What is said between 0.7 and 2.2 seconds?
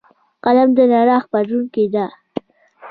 د رڼا خپروونکی دی